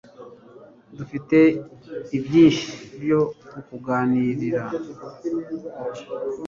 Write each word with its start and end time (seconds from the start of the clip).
Dufite 0.97 1.37
byinshi 2.25 2.67
byo 3.01 3.21
kuganira 3.67 4.61